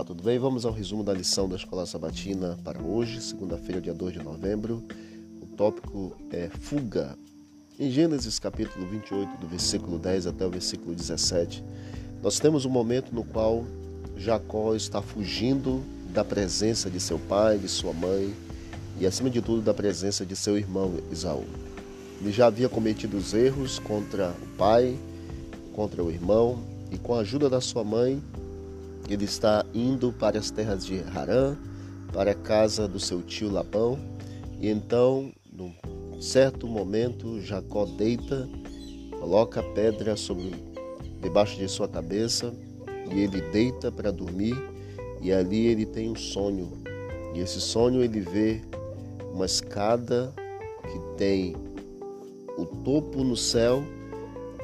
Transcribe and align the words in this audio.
Olá, 0.00 0.06
tudo 0.06 0.22
bem? 0.22 0.38
Vamos 0.38 0.64
ao 0.64 0.72
resumo 0.72 1.04
da 1.04 1.12
lição 1.12 1.46
da 1.46 1.56
Escola 1.56 1.84
Sabatina 1.84 2.58
para 2.64 2.82
hoje, 2.82 3.20
segunda-feira, 3.20 3.82
dia 3.82 3.92
2 3.92 4.14
de 4.14 4.22
novembro. 4.22 4.82
O 5.42 5.46
tópico 5.54 6.16
é 6.30 6.48
fuga. 6.48 7.18
Em 7.78 7.90
Gênesis 7.90 8.38
capítulo 8.38 8.86
28, 8.86 9.36
do 9.36 9.46
versículo 9.46 9.98
10 9.98 10.28
até 10.28 10.46
o 10.46 10.50
versículo 10.50 10.94
17, 10.94 11.62
nós 12.22 12.38
temos 12.38 12.64
um 12.64 12.70
momento 12.70 13.14
no 13.14 13.22
qual 13.22 13.62
Jacó 14.16 14.74
está 14.74 15.02
fugindo 15.02 15.82
da 16.14 16.24
presença 16.24 16.88
de 16.88 16.98
seu 16.98 17.18
pai, 17.18 17.58
de 17.58 17.68
sua 17.68 17.92
mãe 17.92 18.32
e, 18.98 19.06
acima 19.06 19.28
de 19.28 19.42
tudo, 19.42 19.60
da 19.60 19.74
presença 19.74 20.24
de 20.24 20.34
seu 20.34 20.56
irmão 20.56 20.94
Esaú. 21.12 21.44
Ele 22.22 22.32
já 22.32 22.46
havia 22.46 22.70
cometido 22.70 23.18
os 23.18 23.34
erros 23.34 23.78
contra 23.78 24.30
o 24.30 24.56
pai, 24.56 24.96
contra 25.74 26.02
o 26.02 26.10
irmão, 26.10 26.58
e 26.90 26.96
com 26.96 27.14
a 27.14 27.20
ajuda 27.20 27.50
da 27.50 27.60
sua 27.60 27.84
mãe, 27.84 28.20
ele 29.12 29.24
está 29.24 29.64
indo 29.74 30.12
para 30.12 30.38
as 30.38 30.50
terras 30.50 30.84
de 30.86 31.00
Harã, 31.14 31.56
para 32.12 32.32
a 32.32 32.34
casa 32.34 32.86
do 32.86 33.00
seu 33.00 33.22
tio 33.22 33.50
Labão, 33.50 33.98
e 34.60 34.68
então, 34.68 35.32
num 35.52 35.72
certo 36.20 36.66
momento, 36.66 37.40
Jacó 37.40 37.86
deita, 37.86 38.48
coloca 39.18 39.60
a 39.60 39.62
pedra 39.62 40.16
sobre 40.16 40.52
debaixo 41.20 41.56
de 41.56 41.68
sua 41.68 41.88
cabeça 41.88 42.54
e 43.10 43.20
ele 43.20 43.40
deita 43.50 43.90
para 43.90 44.10
dormir 44.10 44.56
e 45.20 45.32
ali 45.32 45.66
ele 45.66 45.86
tem 45.86 46.10
um 46.10 46.16
sonho. 46.16 46.82
E 47.34 47.40
esse 47.40 47.60
sonho 47.60 48.02
ele 48.02 48.20
vê 48.20 48.60
uma 49.32 49.46
escada 49.46 50.32
que 50.82 51.16
tem 51.16 51.54
o 52.58 52.66
topo 52.66 53.24
no 53.24 53.36
céu 53.36 53.82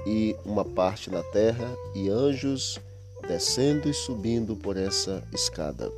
e 0.07 0.37
uma 0.45 0.65
parte 0.65 1.11
na 1.11 1.23
terra 1.23 1.75
e 1.95 2.09
anjos 2.09 2.79
descendo 3.27 3.89
e 3.89 3.95
subindo 3.95 4.57
por 4.57 4.77
essa 4.77 5.23
escada. 5.33 5.91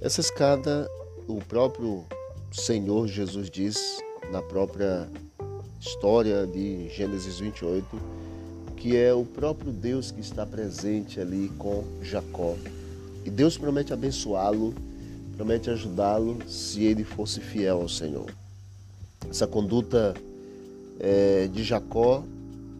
Essa 0.00 0.20
escada, 0.20 0.88
o 1.26 1.36
próprio 1.36 2.04
Senhor 2.52 3.08
Jesus 3.08 3.50
diz 3.50 3.98
na 4.30 4.42
própria 4.42 5.08
história 5.80 6.46
de 6.46 6.88
Gênesis 6.90 7.38
28, 7.38 7.86
que 8.76 8.96
é 8.96 9.12
o 9.12 9.24
próprio 9.24 9.72
Deus 9.72 10.10
que 10.10 10.20
está 10.20 10.46
presente 10.46 11.18
ali 11.20 11.50
com 11.58 11.82
Jacó. 12.02 12.54
E 13.24 13.30
Deus 13.30 13.58
promete 13.58 13.92
abençoá-lo, 13.92 14.74
promete 15.36 15.70
ajudá-lo 15.70 16.38
se 16.48 16.84
ele 16.84 17.04
fosse 17.04 17.40
fiel 17.40 17.80
ao 17.80 17.88
Senhor. 17.88 18.32
Essa 19.28 19.46
conduta 19.46 20.14
é, 21.00 21.48
de 21.48 21.64
Jacó 21.64 22.22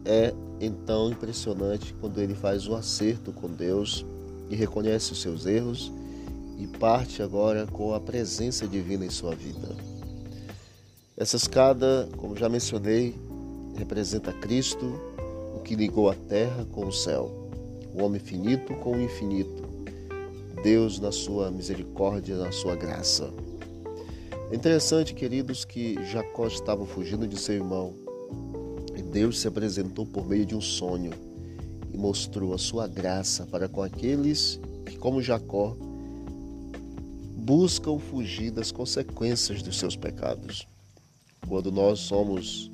é 0.05 0.33
então 0.59 1.09
impressionante 1.09 1.93
quando 1.93 2.19
ele 2.19 2.35
faz 2.35 2.67
o 2.67 2.75
acerto 2.75 3.31
com 3.31 3.47
Deus 3.47 4.05
e 4.49 4.55
reconhece 4.55 5.11
os 5.11 5.21
seus 5.21 5.45
erros 5.45 5.91
e 6.57 6.67
parte 6.67 7.23
agora 7.23 7.65
com 7.67 7.93
a 7.93 7.99
presença 7.99 8.67
divina 8.67 9.05
em 9.05 9.09
sua 9.09 9.33
vida. 9.33 9.75
Essa 11.15 11.37
escada, 11.37 12.09
como 12.17 12.35
já 12.35 12.49
mencionei, 12.49 13.15
representa 13.75 14.33
Cristo, 14.33 14.99
o 15.55 15.59
que 15.59 15.75
ligou 15.75 16.09
a 16.09 16.15
terra 16.15 16.65
com 16.71 16.85
o 16.85 16.91
céu, 16.91 17.49
o 17.93 18.03
homem 18.03 18.19
finito 18.19 18.73
com 18.75 18.97
o 18.97 19.01
infinito, 19.01 19.63
Deus 20.61 20.99
na 20.99 21.11
sua 21.11 21.49
misericórdia, 21.49 22.37
na 22.37 22.51
sua 22.51 22.75
graça. 22.75 23.31
É 24.51 24.55
interessante, 24.55 25.13
queridos, 25.13 25.63
que 25.63 25.95
Jacó 26.05 26.47
estava 26.47 26.85
fugindo 26.85 27.27
de 27.27 27.39
seu 27.39 27.55
irmão 27.55 27.93
Deus 29.01 29.39
se 29.39 29.47
apresentou 29.47 30.05
por 30.05 30.27
meio 30.27 30.45
de 30.45 30.55
um 30.55 30.61
sonho 30.61 31.11
e 31.93 31.97
mostrou 31.97 32.53
a 32.53 32.57
sua 32.57 32.87
graça 32.87 33.45
para 33.45 33.67
com 33.67 33.81
aqueles 33.81 34.59
que, 34.85 34.97
como 34.97 35.21
Jacó, 35.21 35.75
buscam 37.37 37.97
fugir 37.97 38.51
das 38.51 38.71
consequências 38.71 39.61
dos 39.61 39.77
seus 39.77 39.95
pecados. 39.95 40.67
Quando 41.47 41.71
nós 41.71 41.99
somos 41.99 42.71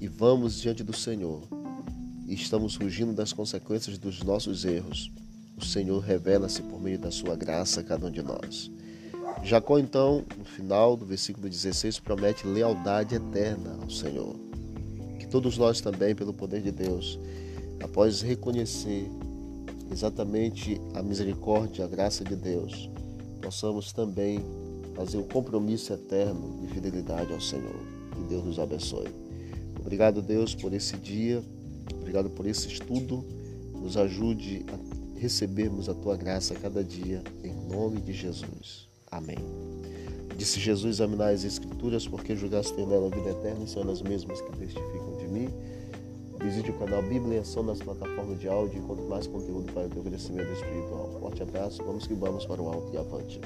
e 0.00 0.08
vamos 0.08 0.60
diante 0.60 0.82
do 0.82 0.96
Senhor 0.96 1.42
e 2.26 2.34
estamos 2.34 2.74
fugindo 2.74 3.12
das 3.12 3.32
consequências 3.32 3.98
dos 3.98 4.22
nossos 4.22 4.64
erros, 4.64 5.10
o 5.56 5.64
Senhor 5.64 6.00
revela-se 6.00 6.62
por 6.62 6.80
meio 6.80 6.98
da 6.98 7.10
sua 7.10 7.36
graça 7.36 7.80
a 7.80 7.84
cada 7.84 8.06
um 8.06 8.10
de 8.10 8.22
nós. 8.22 8.70
Jacó, 9.42 9.78
então, 9.78 10.24
no 10.36 10.44
final 10.44 10.96
do 10.96 11.06
versículo 11.06 11.48
16, 11.48 12.00
promete 12.00 12.46
lealdade 12.46 13.14
eterna 13.14 13.78
ao 13.80 13.90
Senhor 13.90 14.47
todos 15.28 15.56
nós 15.56 15.80
também, 15.80 16.14
pelo 16.14 16.32
poder 16.32 16.62
de 16.62 16.72
Deus, 16.72 17.18
após 17.82 18.20
reconhecer 18.20 19.08
exatamente 19.90 20.80
a 20.94 21.02
misericórdia, 21.02 21.84
a 21.84 21.88
graça 21.88 22.24
de 22.24 22.36
Deus, 22.36 22.90
possamos 23.40 23.92
também 23.92 24.40
fazer 24.94 25.18
um 25.18 25.22
compromisso 25.22 25.92
eterno 25.92 26.58
de 26.60 26.68
fidelidade 26.68 27.32
ao 27.32 27.40
Senhor. 27.40 27.80
Que 28.14 28.22
Deus 28.24 28.44
nos 28.44 28.58
abençoe. 28.58 29.08
Obrigado, 29.78 30.20
Deus, 30.20 30.54
por 30.54 30.72
esse 30.72 30.96
dia. 30.96 31.42
Obrigado 31.94 32.28
por 32.30 32.46
esse 32.46 32.68
estudo. 32.68 33.24
Nos 33.74 33.96
ajude 33.96 34.66
a 34.72 35.20
recebermos 35.20 35.88
a 35.88 35.94
tua 35.94 36.16
graça 36.16 36.54
cada 36.54 36.82
dia, 36.82 37.22
em 37.44 37.54
nome 37.68 38.00
de 38.00 38.12
Jesus. 38.12 38.88
Amém. 39.10 39.38
Disse 40.36 40.60
Jesus: 40.60 40.96
examinar 40.96 41.32
as 41.32 41.44
Escrituras, 41.44 42.06
porque 42.06 42.36
julgaste 42.36 42.74
nela 42.74 43.06
a 43.06 43.10
vida 43.10 43.30
eterna 43.30 43.64
e 43.64 43.68
são 43.68 43.82
elas 43.82 44.02
mesmas 44.02 44.40
que 44.40 44.56
testificam 44.56 45.17
o 46.68 46.72
canal 46.74 47.02
Bíblia 47.02 47.34
é 47.34 47.36
em 47.36 47.40
Ação 47.40 47.62
nas 47.62 47.78
plataformas 47.78 48.38
de 48.38 48.46
áudio 48.46 48.82
e 48.82 49.02
mais 49.08 49.26
conteúdo 49.26 49.72
para 49.72 49.86
o 49.86 49.88
teu 49.88 50.02
crescimento 50.02 50.52
espiritual. 50.52 51.10
Forte 51.18 51.42
abraço, 51.42 51.82
vamos 51.82 52.06
que 52.06 52.12
vamos 52.12 52.44
para 52.44 52.60
o 52.60 52.68
alto 52.68 52.92
e 52.92 52.98
avante. 52.98 53.40